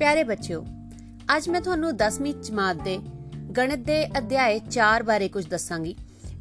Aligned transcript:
ਪਿਆਰੇ 0.00 0.24
ਬੱਚਿਓ, 0.24 0.64
ਅੱਜ 1.36 1.48
ਮੈਂ 1.48 1.60
ਤੁਹਾਨੂੰ 1.60 1.96
10ਵੀਂ 1.96 2.34
ਜਮਾਤ 2.34 2.76
ਦੇ 2.76 2.98
ਗਣਿਤ 3.56 3.78
ਦੇ 3.78 4.06
ਅਧਿਆਇ 4.18 4.60
4 4.70 5.02
ਬਾਰੇ 5.02 5.28
ਕੁਝ 5.28 5.46
ਦੱਸਾਂਗੀ, 5.46 5.96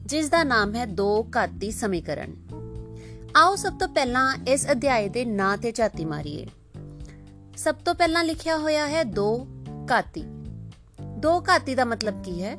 ਜਿਸ 0.06 0.30
ਦਾ 0.30 0.44
ਨਾਮ 0.44 0.76
ਹੈ 0.76 0.86
ਦੋ 0.86 1.28
ਘਾਤੀ 1.36 1.72
ਸਮੀਕਰਨ। 1.72 2.36
ਆਓ 3.38 3.56
ਸਭ 3.56 3.78
ਤੋਂ 3.78 3.88
ਪਹਿਲਾਂ 3.88 4.38
ਇਸ 4.48 4.72
ਅਧਿਆਇ 4.72 5.10
ਦੇ 5.10 5.26
ਨਾਂ 5.26 5.58
ਤੇ 5.58 5.72
ਝਾਤੀ 5.72 6.06
ਮਾਰੀਏ। 6.06 6.48
ਸਭ 7.58 7.76
ਤੋਂ 7.76 7.96
ਪਹਿਲਾਂ 7.96 8.24
ਲਿਖਿਆ 8.24 8.58
ਹੋਇਆ 8.58 8.88
ਹੈ 8.88 9.04
ਦੋ 9.04 9.48
ਘਾਤੀ। 9.92 10.24
ਦੋ 11.02 11.42
ਘਾਤੀ 11.42 11.76
ਦਾ 11.76 11.86
ਮਤਲਬ 11.86 12.24
ਕੀ 12.24 12.44
ਹੈ? 12.44 12.58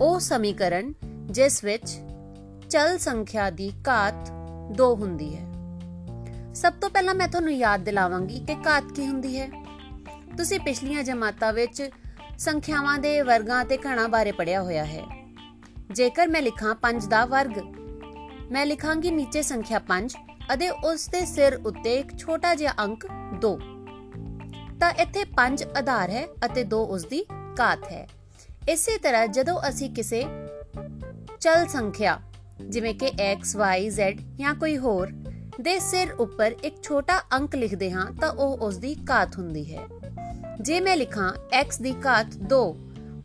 ਉਹ 0.00 0.20
ਸਮੀਕਰਨ 0.20 0.94
ਜਿਸ 1.26 1.64
ਵਿੱਚ 1.64 1.98
ਚਲ 2.70 2.98
ਸੰਖਿਆ 2.98 3.50
ਦੀ 3.50 3.72
ਘਾਤ 3.88 4.32
2 4.76 4.94
ਹੁੰਦੀ 4.94 5.36
ਹੈ। 5.36 5.46
ਸਭ 6.54 6.72
ਤੋਂ 6.72 6.90
ਪਹਿਲਾਂ 6.90 7.14
ਮੈਂ 7.14 7.28
ਤੁਹਾਨੂੰ 7.28 7.52
ਯਾਦ 7.52 7.80
ਦਿਲਾਵਾਂਗੀ 7.80 8.38
ਕਿ 8.38 8.54
ਘਾਤ 8.54 8.84
ਕੀ 8.96 9.06
ਹੁੰਦੀ 9.06 9.38
ਹੈ। 9.40 9.67
ਤੁਸੀਂ 10.38 10.58
ਪਿਛਲੀਆਂ 10.60 11.02
ਜਮਾਤਾਂ 11.04 11.52
ਵਿੱਚ 11.52 11.90
ਸੰਖਿਆਵਾਂ 12.38 12.98
ਦੇ 12.98 13.20
ਵਰਗਾਂ 13.22 13.64
ਤੇ 13.64 13.78
ਘਣਾਂ 13.86 14.08
ਬਾਰੇ 14.08 14.32
ਪੜਿਆ 14.32 14.62
ਹੋਇਆ 14.62 14.84
ਹੈ। 14.84 15.02
ਜੇਕਰ 15.92 16.28
ਮੈਂ 16.28 16.42
ਲਿਖਾਂ 16.42 16.74
5 16.82 17.08
ਦਾ 17.08 17.24
ਵਰਗ, 17.24 17.58
ਮੈਂ 18.52 18.66
ਲਿਖਾਂਗੀ 18.66 19.10
ਨੀਚੇ 19.10 19.42
ਸੰਖਿਆ 19.42 19.80
5 19.88 20.14
ਅਤੇ 20.54 20.68
ਉਸ 20.70 21.08
ਦੇ 21.08 21.24
ਸਿਰ 21.26 21.56
ਉੱਤੇ 21.66 21.94
ਇੱਕ 21.94 22.16
ਛੋਟਾ 22.18 22.54
ਜਿਹਾ 22.54 22.72
ਅੰਕ 22.78 23.06
2 23.44 23.50
ਤਾਂ 24.80 24.90
ਇੱਥੇ 24.98 25.24
5 25.36 25.66
ਆਧਾਰ 25.78 26.10
ਹੈ 26.10 26.24
ਅਤੇ 26.44 26.64
2 26.74 26.84
ਉਸ 26.88 27.04
ਦੀ 27.04 27.24
ਘਾਤ 27.60 27.84
ਹੈ। 27.92 28.06
ਇਸੇ 28.68 28.98
ਤਰ੍ਹਾਂ 28.98 29.26
ਜਦੋਂ 29.28 29.60
ਅਸੀਂ 29.68 29.90
ਕਿਸੇ 29.94 30.24
ਚਲ 31.40 31.66
ਸੰਖਿਆ, 31.66 32.18
ਜਿਵੇਂ 32.68 32.94
ਕਿ 32.94 33.10
x, 33.32 33.56
y, 33.64 33.80
z 33.90 34.22
ਜਾਂ 34.36 34.54
ਕੋਈ 34.54 34.78
ਹੋਰ 34.78 35.12
ਦੇ 35.60 35.78
ਸਿਰ 35.78 36.12
ਉੱਪਰ 36.12 36.54
ਇੱਕ 36.64 36.82
ਛੋਟਾ 36.82 37.22
ਅੰਕ 37.32 37.54
ਲਿਖਦੇ 37.54 37.90
ਹਾਂ 37.90 38.12
ਤਾਂ 38.20 38.32
ਉਹ 38.32 38.58
ਉਸ 38.58 38.76
ਦੀ 38.76 38.96
ਘਾਤ 39.10 39.38
ਹੁੰਦੀ 39.38 39.76
ਹੈ। 39.76 39.82
ਜੇ 40.60 40.80
ਮੈਂ 40.80 40.96
ਲਿਖਾਂ 40.96 41.32
x 41.62 41.82
ਦੀ 41.82 41.94
ਘਾਤ 42.06 42.26
2 42.52 42.60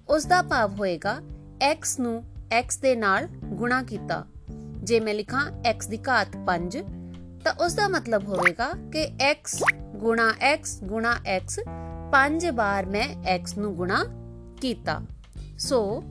ਉਸ 0.10 0.26
ਦਾ 0.26 0.42
ਭਾਵ 0.42 0.76
ਹੋਏਗਾ 0.76 1.18
x 1.74 1.78
ਨੂੰ 2.00 2.24
x 2.60 2.80
ਦੇ 2.82 2.96
ਨਾਲ 2.96 3.28
ਗੁਣਾ 3.46 3.84
ਕੀਤਾ। 3.84 4.26
ਜੇ 4.84 5.00
ਮੈਂ 5.00 5.14
ਲਿਖਾਂ 5.14 5.52
x 5.72 5.90
ਦੀ 5.90 6.00
ਘਾਤ 6.08 6.28
5 6.46 6.82
ਤਾਂ 7.44 7.54
ਉਸ 7.66 7.74
ਦਾ 7.74 7.88
ਮਤਲਬ 7.88 8.28
ਹੋਵੇਗਾ 8.28 8.74
ਕਿ 8.94 9.08
x 9.32 9.60
ਗੁਣਾ 9.96 10.34
x 10.56 10.60
ਗੁਣਾ 10.84 11.16
x 11.40 11.62
5 12.12 12.52
ਵਾਰ 12.54 12.86
ਮੈਂ 12.86 13.40
x 13.40 13.44
ਨੂੰ 13.58 13.76
ਗੁਣਾ 13.76 14.06
ਕੀਤਾ। 14.62 15.02
ਸੋ, 15.60 16.04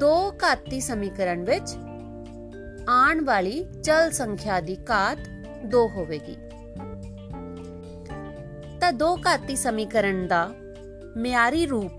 ਦੋ 0.00 0.32
ਘਾਤੀ 0.42 0.80
ਸਮੀਕਰਨ 0.80 1.44
ਵਿੱਚ 1.44 1.74
ਆਉਣ 2.88 3.24
ਵਾਲੀ 3.24 3.64
ਚਲ 3.84 4.10
ਸੰਖਿਆ 4.10 4.60
ਦੀ 4.60 4.76
ਘਾਤ 4.90 5.18
2 5.66 5.88
ਹੋਵੇਗੀ। 5.88 6.36
ਤਾਂ 8.80 8.92
ਦੋ 8.92 9.16
ਘਾਤੀ 9.16 9.56
ਸਮੀਕਰਨ 9.56 10.26
ਦਾ 10.28 10.54
ਮਿਆਰੀ 11.16 11.66
ਰੂਪ 11.66 11.92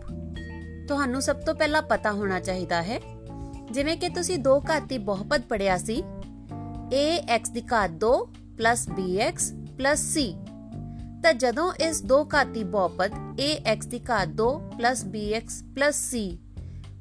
ਤੁਹਾਨੂੰ 0.87 1.21
ਸਭ 1.21 1.35
ਤੋਂ 1.35 1.55
ਪਹਿਲਾਂ 1.55 1.81
ਪਤਾ 1.81 2.11
ਹੋਣਾ 2.11 2.39
ਚਾਹੀਦਾ 2.39 2.81
ਹੈ। 2.81 2.99
ਜਿਵੇਂ 3.71 3.97
ਕਿ 3.97 4.09
ਤੁਸੀਂ 4.09 4.37
ਦੋ 4.37 4.59
ਘਾਤੀ 4.69 4.97
ਬਹੁਪਦ 4.97 5.41
ਪੜਿਆ 5.41 5.77
ਸੀ 5.77 6.03
ax 7.35 7.51
ਦੀ 7.51 7.63
ਘਾਤ 7.73 7.91
2 8.05 8.13
bx 8.99 9.35
c 9.93 10.23
ਤਾਂ 11.23 11.33
ਜਦੋਂ 11.33 11.73
ਇਸ 11.73 12.01
ਦੋ 12.01 12.29
ਘਾਤੀ 12.33 12.63
ਬਹੁਪਦ 12.63 13.11
ax 13.41 13.87
ਦੀ 13.87 13.99
ਘਾਤ 14.09 14.29
2 14.41 14.47
bx 15.15 15.61
c 15.91 16.37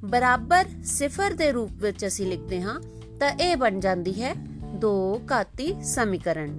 ਬਰਾਬਰ 0.05 0.65
ਸਿਫਰ 0.85 1.33
ਦੇ 1.33 1.53
ਰੂਪ 1.53 1.71
ਵਿੱਚ 1.73 2.07
ਅਸੀਂ 2.07 2.27
ਲਿਖਦੇ 2.27 2.63
ਹਾਂ, 2.63 2.81
ਤਾਂ 3.21 3.31
ਇਹ 3.31 3.57
ਬਣ 3.57 3.81
ਜਾਂਦੀ 3.81 4.23
ਹੈ 4.23 4.35
ਦੋ 4.79 5.21
ਘਾਤੀ 5.31 5.75
ਸਮੀਕਰਨ, 5.85 6.59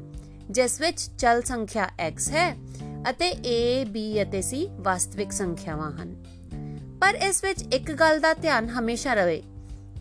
ਜਿਸ 0.51 0.79
ਵਿੱਚ 0.81 1.01
ਚਲ 1.17 1.41
ਸੰਖਿਆ 1.41 1.89
x 2.07 2.29
ਹੈ 2.31 2.55
ਅਤੇ 3.09 3.29
a, 3.31 3.87
b 3.87 4.01
ਅਤੇ 4.21 4.39
c 4.39 4.65
ਵਾਸਤਵਿਕ 4.83 5.31
ਸੰਖਿਆਵਾਂ 5.31 5.91
ਹਨ। 5.91 6.15
ਪਰ 7.01 7.15
ਇਸ 7.27 7.43
ਵਿੱਚ 7.43 7.61
ਇੱਕ 7.73 7.91
ਗੱਲ 7.91 8.19
ਦਾ 8.19 8.33
ਧਿਆਨ 8.33 8.69
ਹਮੇਸ਼ਾ 8.69 9.13
ਰਵੇ 9.13 9.41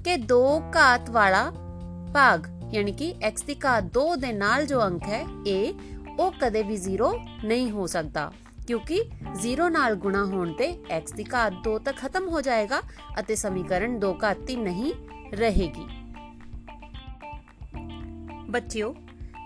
ਕਿ 0.04 0.16
ਦੋ 0.16 0.60
ਘਾਤ 0.76 1.10
ਵਾਲਾ 1.10 1.50
ਭਾਗ, 2.14 2.46
ਯਾਨੀ 2.74 2.92
ਕਿ 2.92 3.14
x 3.28 3.44
ਦੀ 3.46 3.56
ਘਾਤ 3.64 3.84
2 3.98 4.14
ਦੇ 4.16 4.32
ਨਾਲ 4.32 4.66
ਜੋ 4.66 4.82
ਅੰਕ 4.82 5.02
ਹੈ 5.02 5.22
a, 5.24 5.72
ਉਹ 6.18 6.32
ਕਦੇ 6.40 6.62
ਵੀ 6.62 6.76
0 6.76 7.12
ਨਹੀਂ 7.44 7.70
ਹੋ 7.70 7.86
ਸਕਦਾ, 7.86 8.30
ਕਿਉਂਕਿ 8.66 9.02
0 9.42 9.68
ਨਾਲ 9.68 9.94
ਗੁਣਾ 9.94 10.24
ਹੋਣ 10.24 10.52
ਤੇ 10.52 10.72
x 10.98 11.14
ਦੀ 11.16 11.24
ਘਾਤ 11.34 11.52
2 11.68 11.78
ਤੱਕ 11.78 11.96
ਖਤਮ 11.96 12.28
ਹੋ 12.28 12.40
ਜਾਏਗਾ 12.40 12.80
ਅਤੇ 13.20 13.34
ਸਮੀਕਰਨ 13.34 13.98
ਦੋ 13.98 14.16
ਘਾਤੀ 14.22 14.56
ਨਹੀਂ 14.56 14.92
ਰਹੇਗੀ। 15.34 15.86
ਬੱਚਿਓ, 18.50 18.94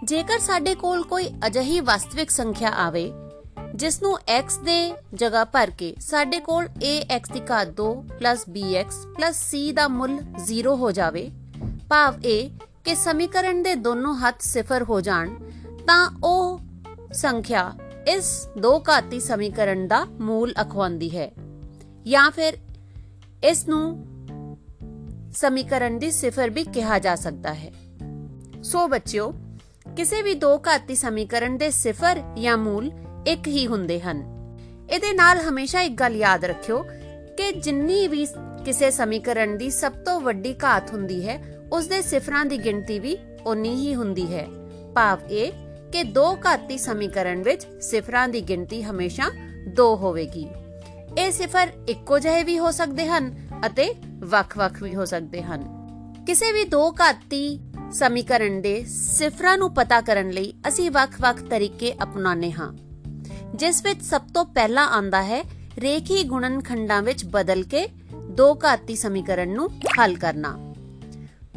ਜੇਕਰ 0.04 0.38
ਸਾਡੇ 0.38 0.74
ਕੋਲ 0.74 1.02
ਕੋਈ 1.02 1.28
ਅਜਿਹੀ 1.46 1.80
ਵਾਸਤਵਿਕ 1.80 2.30
ਸੰਖਿਆ 2.30 2.70
ਆਵੇ 2.70 3.12
ਜਿਸ 3.74 4.02
ਨੂੰ 4.02 4.18
x 4.40 4.62
ਦੇ 4.64 4.94
ਜਗ੍ਹਾ 5.14 5.44
ਭਰ 5.44 5.70
ਕੇ 5.78 5.94
ਸਾਡੇ 6.00 6.38
ਕੋਲ 6.40 6.64
ax 6.64 7.32
ਦੀ 7.32 7.40
ਘਾਤ 7.50 7.68
2 7.80 7.88
bx 8.52 8.92
c 9.30 9.72
ਦਾ 9.72 9.88
ਮੁੱਲ 9.88 10.18
0 10.46 10.76
ਹੋ 10.76 10.90
ਜਾਵੇ, 10.92 11.30
ਭਾਵ 11.88 12.14
ਇਹ 12.24 12.50
ਕਿ 12.84 12.94
ਸਮੀਕਰਨ 12.94 13.62
ਦੇ 13.62 13.74
ਦੋਨੋਂ 13.74 14.14
ਹੱਥ 14.14 14.40
ਸਿਫਰ 14.40 14.82
ਹੋ 14.82 15.00
ਜਾਣ, 15.00 15.34
ਤਾਂ 15.86 16.10
ਉਹ 16.24 16.60
ਸੰਖਿਆ 17.12 17.72
ਇਸ 18.08 18.48
ਦੋ 18.58 18.82
ਘਾਤੀ 18.88 19.20
ਸਮੀਕਰਨ 19.20 19.86
ਦਾ 19.88 20.04
ਮੂਲ 20.20 20.54
ਅਖਵਾਉਂਦੀ 20.62 21.16
ਹੈ। 21.16 21.30
ਜਾਂ 22.06 22.30
ਫਿਰ 22.30 22.58
ਇਸ 23.44 23.68
ਨੂੰ 23.68 23.84
ਸਮੀਕਰਨ 25.34 25.98
ਦੀ 25.98 26.10
ਸਿਫਰ 26.10 26.50
ਵੀ 26.50 26.64
ਕਿਹਾ 26.64 26.98
ਜਾ 26.98 27.14
ਸਕਦਾ 27.14 27.54
ਹੈ। 27.54 27.72
ਸੋ 28.62 28.88
ਬੱਚਿਓ, 28.88 29.32
ਕਿਸੇ 29.96 30.22
ਵੀ 30.22 30.34
ਦੋ 30.34 30.58
ਘਾਤੀ 30.58 30.94
ਸਮੀਕਰਨ 30.94 31.56
ਦੇ 31.58 31.70
ਸਿਫਰ 31.70 32.22
ਜਾਂ 32.38 32.58
ਮੂਲ 32.58 32.90
ਇੱਕ 33.26 33.46
ਹੀ 33.46 33.66
ਹੁੰਦੇ 33.66 34.00
ਹਨ। 34.00 34.18
ਇਹਦੇ 34.90 35.12
ਨਾਲ 35.12 35.38
ਹਮੇਸ਼ਾ 35.38 35.80
ਇੱਕ 35.80 35.94
ਗੱਲ 35.94 36.16
ਯਾਦ 36.16 36.44
ਰੱਖਿਓ 36.44 36.82
ਕਿ 37.36 37.52
ਜਿੰਨੀ 37.52 38.08
ਵੀ 38.08 38.26
ਕਿਸੇ 38.64 38.90
ਸਮੀਕਰਨ 38.90 39.58
ਦੀ 39.58 39.70
ਸਭ 39.70 39.92
ਤੋਂ 39.92 40.20
ਵੱਡੀ 40.20 40.54
ਘਾਤ 40.64 40.92
ਹੁੰਦੀ 40.92 41.28
ਹੈ 41.28 41.66
ਉਸ 41.72 41.86
ਦੇ 41.86 42.02
ਸਿਫਰਾਂ 42.02 42.44
ਦੀ 42.44 42.58
ਗਿਣਤੀ 42.64 42.98
ਵੀ 42.98 43.16
ਉਨੀ 43.46 43.74
ਹੀ 43.74 43.94
ਹੁੰਦੀ 43.94 44.34
ਹੈ। 44.34 44.46
ਭਾਵ 44.94 45.18
ਇਹ 45.30 45.52
ਕਿ 45.92 46.02
ਦੋ 46.02 46.38
ਘਾਤੀ 46.46 46.78
ਸਮੀਕਰਨ 46.78 47.42
ਵਿੱਚ 47.42 47.66
ਸਿਫਰਾਂ 47.80 48.28
ਦੀ 48.28 48.40
ਗਿਣਤੀ 48.40 48.82
ਹਮੇਸ਼ਾ 48.82 49.30
2 49.80 49.96
ਹੋਵੇਗੀ। 49.96 50.46
ਇਹ 51.18 51.30
ਸਿਫਰ 51.30 51.68
ਇੱਕੋ 51.88 52.18
ਜਿਹੇ 52.18 52.44
ਵੀ 52.44 52.58
ਹੋ 52.58 52.70
ਸਕਦੇ 52.70 53.06
ਹਨ 53.06 53.34
ਅਤੇ 53.66 53.94
ਵੱਖ-ਵੱਖ 54.18 54.82
ਵੀ 54.82 54.94
ਹੋ 54.94 55.04
ਸਕਦੇ 55.04 55.42
ਹਨ। 55.42 55.82
ਕਿਸੇ 56.26 56.52
ਵੀ 56.52 56.64
ਦੋ 56.64 56.90
ਘਾਤੀ 57.00 57.60
ਸਮੀਕਰਨ 57.92 58.62
ਦੇ 58.62 58.84
ਸਿਫਰਾਂ 58.84 59.58
ਨੂੰ 59.58 59.74
ਪਤਾ 59.74 60.00
ਕਰਨ 60.00 60.30
ਲਈ 60.30 60.54
ਅਸੀਂ 60.68 60.90
ਵੱਖ-ਵੱਖ 60.90 61.42
ਤਰੀਕੇ 61.42 61.94
ਅਪਣਾਉਂਦੇ 62.02 62.52
ਹਾਂ। 62.52 62.72
ਜਿਸ 63.54 63.84
ਵਿੱਚ 63.84 64.02
ਸਭ 64.02 64.22
ਤੋਂ 64.34 64.44
ਪਹਿਲਾਂ 64.44 64.88
ਆਂਦਾ 64.88 65.22
ਹੈ 65.22 65.44
ਰੇਖੀ 65.78 66.24
ਗੁਣਨਖੰਡਾਂ 66.24 67.02
ਵਿੱਚ 67.02 67.24
ਬਦਲ 67.24 67.62
ਕੇ 67.62 67.88
ਦੋ 68.30 68.54
ਘਾਤੀ 68.54 68.96
ਸਮੀਕਰਨ 68.96 69.48
ਨੂੰ 69.48 69.70
ਹੱਲ 69.98 70.16
ਕਰਨਾ। 70.16 70.74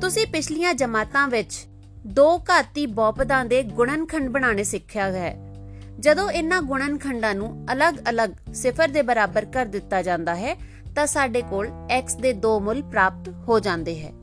ਤੁਸੀਂ 0.02 0.28
ਪਿਛਲੀਆਂ 0.28 0.74
ਜਮਾਤਾਂ 0.74 1.28
ਵਿੱਚ 1.28 1.66
ਦੋ 2.06 2.38
ਘਾਤੀ 2.38 2.86
ਬਹੁਪਦਾਂ 2.86 3.46
ਦੇ 3.46 3.64
ਗੁਣਨਖੰਡ 3.64 4.30
ਬਣਾਉਣੇ 4.30 4.64
ਸਿੱਖਿਆ 4.64 5.12
ਹੈ। 5.12 5.56
ਜਦੋਂ 6.00 6.32
ਇਹਨਾਂ 6.32 6.62
ਗੁਣਨਖੰਡਾਂ 6.62 7.36
ਨੂੰ 7.36 7.66
ਅਲੱਗ-ਅਲੱਗ 7.74 8.30
ਸਿਫਰ 8.54 8.88
ਦੇ 8.88 9.02
ਬਰਾਬਰ 9.02 9.46
ਕਰ 9.46 9.66
ਦਿੱਤਾ 9.66 10.02
ਜਾਂਦਾ 10.02 10.36
ਹੈ, 10.36 10.56
ਤਾਂ 10.96 11.08
ਸਾਡੇ 11.08 11.42
ਕੋਲ 11.42 11.68
x 12.06 12.22
ਦੇ 12.22 12.34
ਦੋ 12.34 12.60
ਮੁੱਲ 12.60 12.84
ਪ੍ਰਾਪਤ 12.84 13.30
ਹੋ 13.30 13.60
ਜਾਂਦੇ 13.60 14.04
ਹੈ। 14.04 14.14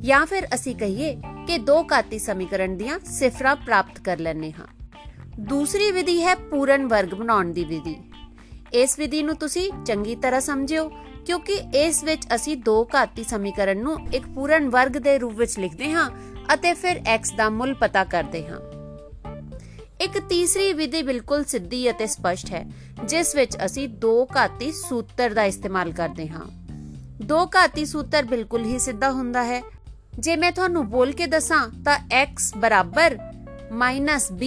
ਜਾਂ 0.00 0.26
ਫਿਰ 0.26 0.46
ਅਸੀਂ 0.54 0.76
ਕਹੀਏ 0.76 1.16
ਕਿ 1.46 1.58
ਦੋ 1.58 1.84
ਘਾਤੀ 1.92 2.18
ਸਮੀਕਰਨ 2.18 2.76
ਦੀਆਂ 2.76 2.98
ਸਿਫਰਾਂ 2.98 3.56
ਪ੍ਰਾਪਤ 3.56 3.98
ਕਰ 3.98 4.18
ਲੈਣੇ 4.18 4.52
ਹਾਂ। 4.52 4.66
ਦੂਸਰੀ 5.38 5.90
ਵਿਧੀ 5.90 6.22
ਹੈ 6.24 6.34
ਪੂਰਨ 6.34 6.86
ਵਰਗ 6.86 7.08
ਬਣਾਉਣ 7.08 7.52
ਦੀ 7.52 7.64
ਵਿਧੀ। 7.64 7.96
ਇਸ 8.72 8.98
ਵਿਧੀ 8.98 9.22
ਨੂੰ 9.22 9.36
ਤੁਸੀਂ 9.36 9.72
ਚੰਗੀ 9.86 10.16
ਤਰ੍ਹਾਂ 10.16 10.40
ਸਮਝਿਓ, 10.40 10.88
ਕਿਉਂਕਿ 11.26 11.52
ਇਸ 11.74 12.04
ਵਿੱਚ 12.04 12.26
ਅਸੀਂ 12.34 12.56
ਦੋ 12.56 12.88
ਘਾਤੀ 12.94 13.24
ਸਮੀਕਰਨ 13.24 13.78
ਨੂੰ 13.78 13.98
ਇੱਕ 14.14 14.26
ਪੂਰਨ 14.28 14.68
ਵਰਗ 14.68 14.92
ਦੇ 14.92 15.18
ਰੂਪ 15.18 15.34
ਵਿੱਚ 15.34 15.58
ਲਿਖਦੇ 15.58 15.90
ਹਾਂ 15.90 16.10
ਅਤੇ 16.54 16.74
ਫਿਰ 16.74 16.96
x 16.96 17.36
ਦਾ 17.36 17.50
ਮੁੱਲ 17.50 17.74
ਪਤਾ 17.74 18.04
ਕਰਦੇ 18.04 18.46
ਹਾਂ। 18.46 18.60
ਇੱਕ 20.00 20.18
ਤੀਸਰੀ 20.18 20.72
ਵਿਧੀ 20.72 21.02
ਬਿਲਕੁਲ 21.02 21.44
ਸਿੱਧੀ 21.44 21.90
ਅਤੇ 21.90 22.06
ਸਪਸ਼ਟ 22.06 22.50
ਹੈ, 22.50 22.66
ਜਿਸ 23.04 23.36
ਵਿੱਚ 23.36 23.56
ਅਸੀਂ 23.64 23.88
ਦੋ 23.88 24.28
ਘਾਤੀ 24.36 24.72
ਸੂਤਰ 24.72 25.30
ਦਾ 25.30 25.44
ਇਸਤੇਮਾਲ 25.44 25.92
ਕਰਦੇ 25.92 26.28
ਹਾਂ। 26.28 26.46
ਦੋ 27.22 27.46
ਘਾਤੀ 27.46 27.84
ਸੂਤਰ 27.84 28.22
ਬਿਲਕੁਲ 28.22 28.64
ਹੀ 28.64 28.78
ਸਿੱਧਾ 28.78 29.10
ਹੁੰਦਾ 29.10 29.44
ਹੈ 29.44 29.62
ਜੇ 30.18 30.36
ਮੈਂ 30.36 30.52
ਤੁਹਾਨੂੰ 30.52 30.90
ਬੋਲ 30.90 31.12
ਕੇ 31.12 31.26
ਦੱਸਾਂ 31.26 31.70
ਤਾਂ 31.84 31.98
x 32.24 32.60
b 34.32 34.44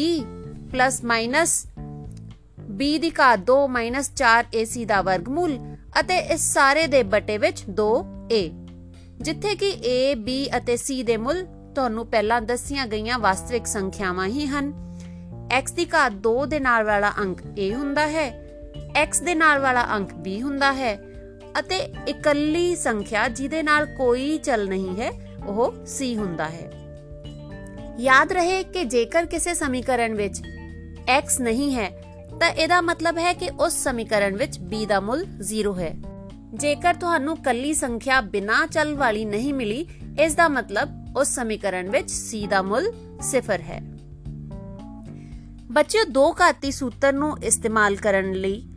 b 2.71 2.99
ਦੀ 2.99 3.11
ਘਾਤ 3.19 3.39
2 3.39 3.67
4ac 4.23 4.85
ਦਾ 4.85 5.01
ਵਰਗਮੂਲ 5.01 5.59
ਅਤੇ 5.99 6.17
ਇਸ 6.17 6.53
ਸਾਰੇ 6.53 6.87
ਦੇ 6.87 7.03
ਬਟੇ 7.03 7.37
ਵਿੱਚ 7.37 7.63
2a 7.69 8.49
ਜਿੱਥੇ 9.21 9.55
ਕਿ 9.55 9.69
a, 9.69 10.19
b 10.19 10.57
ਅਤੇ 10.57 10.73
c 10.73 11.03
ਦੇ 11.03 11.17
ਮੁੱਲ 11.17 11.45
ਤੁਹਾਨੂੰ 11.75 12.07
ਪਹਿਲਾਂ 12.07 12.41
ਦੱਸੀਆਂ 12.41 12.87
ਗਈਆਂ 12.87 13.19
ਵਾਸਤਵਿਕ 13.19 13.67
ਸੰਖਿਆਵਾਂ 13.67 14.27
ਹੀ 14.27 14.47
ਹਨ। 14.47 14.95
x 15.59 15.73
ਦੀ 15.75 15.85
ਘਾਤ 15.85 16.13
2 16.13 16.45
ਦੇ 16.47 16.59
ਨਾਲ 16.59 16.83
ਵਾਲਾ 16.83 17.13
ਅੰਕ 17.19 17.39
a 17.41 17.73
ਹੁੰਦਾ 17.73 18.07
ਹੈ, 18.07 18.45
x 19.03 19.25
ਦੇ 19.25 19.35
ਨਾਲ 19.35 19.59
ਵਾਲਾ 19.59 19.87
ਅੰਕ 19.93 20.09
b 20.11 20.41
ਹੁੰਦਾ 20.41 20.73
ਹੈ 20.73 20.99
ਅਤੇ 21.59 21.77
ਇਕੱਲੀ 22.07 22.75
ਸੰਖਿਆ 22.75 23.27
ਜਿਹਦੇ 23.27 23.63
ਨਾਲ 23.63 23.85
ਕੋਈ 23.85 24.37
ਚਲ 24.37 24.69
ਨਹੀਂ 24.69 25.01
ਹੈ 25.01 25.28
ਉਹ 25.45 25.73
c 25.85 26.15
ਹੁੰਦਾ 26.15 26.49
ਹੈ। 26.49 26.71
ਯਾਦ 27.99 28.31
ਰਹੇ 28.31 28.63
ਕਿ 28.63 28.83
ਜੇਕਰ 28.83 29.25
ਕਿਸੇ 29.25 29.53
ਸਮੀਕਰਨ 29.53 30.13
ਵਿੱਚ 30.13 30.41
x 31.19 31.23
ਨਹੀਂ 31.41 31.75
ਹੈ, 31.75 31.89
ਤਾਂ 32.39 32.49
ਇਹਦਾ 32.49 32.81
ਮਤਲਬ 32.81 33.17
ਹੈ 33.17 33.33
ਕਿ 33.33 33.49
ਉਸ 33.59 33.73
ਸਮੀਕਰਨ 33.73 34.35
ਵਿੱਚ 34.35 34.59
b 34.59 34.85
ਦਾ 34.87 34.99
ਮੁੱਲ 34.99 35.25
0 35.41 35.79
ਹੈ। 35.79 35.95
ਜੇਕਰ 36.53 36.93
ਤੁਹਾਨੂੰ 36.93 37.37
ਕੱਲੀ 37.37 37.73
ਸੰਖਿਆ 37.73 38.21
ਬਿਨਾਂ 38.21 38.67
ਚਲ 38.67 38.95
ਵਾਲੀ 38.95 39.25
ਨਹੀਂ 39.25 39.53
ਮਿਲੀ, 39.53 39.87
ਇਸ 40.21 40.35
ਦਾ 40.35 40.47
ਮਤਲਬ 40.47 41.17
ਉਸ 41.17 41.27
ਸਮੀਕਰਨ 41.27 41.89
ਵਿੱਚ 41.89 42.11
c 42.11 42.47
ਦਾ 42.49 42.61
ਮੁੱਲ 42.61 42.93
0 43.21 43.61
ਹੈ। 43.61 43.81
ਬੱਚਿਓ, 45.71 46.01
ਦੋ 46.09 46.35
ਘਾਤੀ 46.41 46.71
ਸੂਤਰ 46.71 47.13
ਨੂੰ 47.13 47.37
ਇਸਤੇਮਾਲ 47.43 47.95
ਕਰਨ 47.95 48.33
ਲਈ 48.33 48.69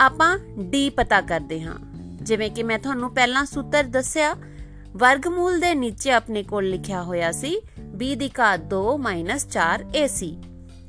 ਆਪਾਂ 0.00 0.38
d 0.58 0.90
ਪਤਾ 0.96 1.20
ਕਰਦੇ 1.20 1.60
ਹਾਂ। 1.60 1.74
ਜਿਵੇਂ 2.22 2.50
ਕਿ 2.50 2.62
ਮੈਂ 2.62 2.78
ਤੁਹਾਨੂੰ 2.78 3.14
ਪਹਿਲਾਂ 3.14 3.44
ਸੂਤਰ 3.44 3.84
ਦੱਸਿਆ 3.84 4.34
ਵਰਗਮੂਲ 4.96 5.60
ਦੇ 5.60 5.74
ਨੀਚੇ 5.74 6.10
ਆਪਣੇ 6.10 6.42
ਕੋਲ 6.42 6.70
ਲਿਖਿਆ 6.70 7.02
ਹੋਇਆ 7.02 7.32
ਸੀ 7.32 7.60
b 7.94 7.98
ਦੀ 7.98 8.30
ਘਾਤ 8.40 8.60
2 8.60 8.98
4 9.48 9.84
ac 10.04 10.44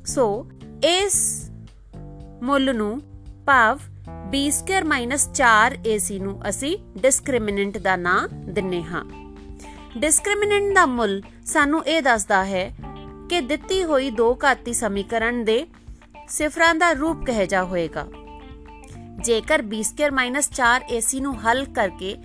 ਸੋ 0.06 0.50
ਇਸ 0.84 1.50
ਮੁੱਲ 2.42 2.76
ਨੂੰ 2.76 3.02
ਭਾਵ 3.46 3.78
b2 4.34 4.50
4ac 5.14 6.18
ਨੂੰ 6.18 6.48
ਅਸੀਂ 6.48 6.78
ਡਿਸਕ੍ਰਿਮੀਨੈਂਟ 6.98 7.78
ਦਾ 7.78 7.96
ਨਾਮ 7.96 8.52
ਦਿੰਨੇ 8.52 8.82
ਹਾਂ। 8.82 9.04
ਡਿਸਕ੍ਰਿਮੀਨੈਂਟ 9.98 10.74
ਦਾ 10.74 10.86
ਮੁੱਲ 10.86 11.22
ਸਾਨੂੰ 11.46 11.86
ਇਹ 11.86 12.02
ਦੱਸਦਾ 12.02 12.44
ਹੈ 12.44 12.74
ਕਿ 13.30 13.40
ਦਿੱਤੀ 13.40 13.84
ਹੋਈ 13.84 14.10
ਦੋ 14.10 14.38
ਘਾਤੀ 14.44 14.72
ਸਮੀਕਰਨ 14.72 15.44
ਦੇ 15.44 15.66
ਸਿਫਰਾਂ 16.28 16.74
ਦਾ 16.74 16.92
ਰੂਪ 16.92 17.26
ਕਹੇ 17.26 17.46
ਜਾ 17.46 17.64
ਹੋਏਗਾ? 17.64 18.06
ਜੇਕਰ 19.24 19.62
b2 19.62 20.10
4ac 20.40 21.20
ਨੂੰ 21.20 21.48
ਹੱਲ 21.48 21.64
ਕਰਕੇ 21.64 22.16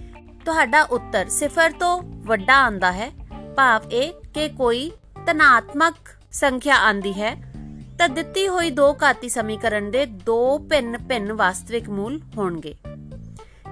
ਤੁਹਾਡਾ 0.46 0.82
ਉੱਤਰ 0.82 1.30
ਸਿਫਰ 1.30 1.72
ਤੋਂ 1.72 2.02
ਵੱਡਾ 2.04 2.56
ਆਂਦਾ 2.56 2.92
ਹੈ। 2.92 3.12
ਭਾਵ 3.56 3.82
ਇਹ 3.92 4.14
ਕਿ 4.34 4.50
ਕੋਈ 4.50 4.92
ਤਨਾਤਮਕ 5.26 5.96
ਸੰਖਿਆ 6.32 6.76
ਆਂਦੀ 6.76 7.12
ਹੈ। 7.12 7.54
ਤਾਂ 8.00 8.10
ਦਿੱਤੀ 8.10 8.48
ਹੋਈ 8.48 8.72
ਦੋ 8.72 8.98
ਘਾਤੀ 9.04 9.30
ਸਮੀਕਰਨ 9.30 9.92
ਦੇ 9.92 10.06
ਦੋ 10.06 10.60
ਭਿੰਨ-ਭਿੰਨ 10.60 11.34
ਵਾਸਤਵਿਕ 11.34 11.90
ਮੂਲ 11.90 12.22
ਹੋਣਗੇ। 12.38 12.76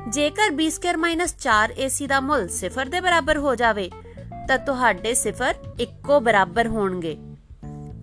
ਜੇਕਰ 0.10 0.52
b2 0.52 1.26
4ac 1.26 2.08
ਦਾ 2.08 2.20
ਮੁੱਲ 2.20 2.48
ਸਿਫਰ 2.48 2.86
ਦੇ 2.86 3.02
ਬਰਾਬਰ 3.02 3.38
ਹੋ 3.38 3.56
ਜਾਵੇ, 3.56 3.92
ਤਾਂ 4.48 4.58
ਤੁਹਾਡੇ 4.58 5.14
ਸਿਫਰ 5.14 5.56
ਇੱਕੋ 5.80 6.20
ਬਰਾਬਰ 6.20 6.68
ਹੋਣਗੇ। 6.68 7.18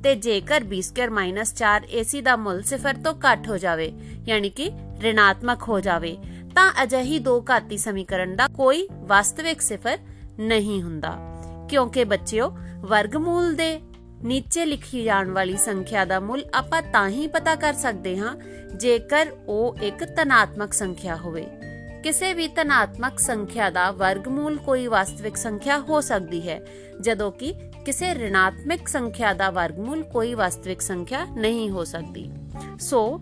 ਤੇ 0.04 0.14
ਜੇਕਰ 0.14 0.62
b2 0.74 1.44
4ac 1.44 2.20
ਦਾ 2.22 2.36
ਮੁੱਲ 2.36 2.62
ਸਿਫਰ 2.62 2.94
ਤੋਂ 2.94 3.14
ਘੱਟ 3.14 3.48
ਹੋ 3.48 3.58
ਜਾਵੇ, 3.58 3.92
ਯਾਨੀ 4.26 4.50
ਕਿ 4.50 4.70
ਰਿਣਾਤਮਕ 5.00 5.62
ਹੋ 5.68 5.80
ਜਾਵੇ 5.80 6.16
ਤਾਂ 6.58 6.72
ਅਜਿਹੀ 6.82 7.18
ਦੋ 7.18 7.44
ਘਾਤੀ 7.50 7.76
ਸਮੀਕਰਨ 7.76 8.36
ਦਾ 8.36 8.48
ਕੋਈ 8.48 8.88
ਵਾਸਤਵਿਕ 8.92 9.60
ਸਿਫਰ 9.60 9.98
ਨਹੀਂ 10.38 10.82
ਹੁੰਦਾ। 10.82 11.42
ਕਿਉਂਕਿ 11.68 12.04
ਬੱਚਿਓ, 12.04 12.56
ਵਰਗਮੂਲ 12.76 13.54
ਦੇ 13.54 13.80
ਨੀਚੇ 14.24 14.64
ਲਿਖੀ 14.64 15.04
ਜਾਣ 15.04 15.30
ਵਾਲੀ 15.30 15.56
ਸੰਖਿਆ 15.56 16.04
ਦਾ 16.04 16.20
ਮੁੱਲ 16.20 16.44
ਆਪਾਂ 16.54 16.82
ਤਾਂ 16.82 17.08
ਹੀ 17.08 17.26
ਪਤਾ 17.26 17.54
ਕਰ 17.54 17.74
ਸਕਦੇ 17.74 18.18
ਹਾਂ 18.18 18.36
ਜੇਕਰ 18.76 19.26
ਉਹ 19.46 19.76
ਇੱਕ 19.82 20.04
ਧਨਾਤਮਕ 20.16 20.72
ਸੰਖਿਆ 20.72 21.16
ਹੋਵੇ। 21.16 21.46
ਕਿਸੇ 22.04 22.34
ਵੀ 22.34 22.48
ਧਨਾਤਮਕ 22.48 23.18
ਸੰਖਿਆ 23.18 23.70
ਦਾ 23.70 23.90
ਵਰਗਮੂਲ 23.90 24.56
ਕੋਈ 24.56 24.86
ਵਾਸਤਵਿਕ 24.86 25.36
ਸੰਖਿਆ 25.36 25.78
ਹੋ 25.78 26.00
ਸਕਦੀ 26.00 26.48
ਹੈ, 26.48 26.60
ਜਦੋਂ 27.00 27.32
ਕਿ 27.32 27.54
ਕਿਸੇ 27.86 28.14
ਰਿਣਾਤਮਕ 28.14 28.88
ਸੰਖਿਆ 28.88 29.32
ਦਾ 29.32 29.50
ਵਰਗਮੂਲ 29.50 30.02
ਕੋਈ 30.02 30.34
ਵਾਸਤਵਿਕ 30.34 30.80
ਸੰਖਿਆ 30.80 31.24
ਨਹੀਂ 31.24 31.70
ਹੋ 31.70 31.84
ਸਕਦੀ। 31.84 32.30
ਸੋ, 32.80 33.20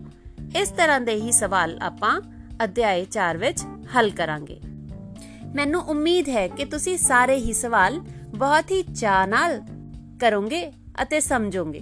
ਇਸ 0.55 0.69
ਤਰ੍ਹਾਂ 0.69 1.01
ਦੇ 1.01 1.15
ਹੀ 1.15 1.31
ਸਵਾਲ 1.31 1.79
ਆਪਾਂ 1.81 2.21
ਅਧਿਆਇ 2.63 3.05
4 3.05 3.37
ਵਿੱਚ 3.37 3.63
ਹੱਲ 3.95 4.09
ਕਰਾਂਗੇ। 4.09 4.59
ਮੈਨੂੰ 5.55 5.81
ਉਮੀਦ 5.81 6.29
ਹੈ 6.29 6.47
ਕਿ 6.47 6.65
ਤੁਸੀਂ 6.65 6.97
ਸਾਰੇ 6.97 7.35
ਹੀ 7.35 7.53
ਸਵਾਲ 7.53 7.99
ਬਹੁਤ 8.37 8.71
ਹੀ 8.71 8.81
ਚਾਅ 8.81 9.25
ਨਾਲ 9.25 9.61
ਕਰੋਗੇ 10.19 10.71
ਅਤੇ 11.01 11.19
ਸਮਝੋਗੇ। 11.19 11.81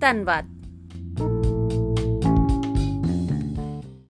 ਧੰਨਵਾਦ। 0.00 0.51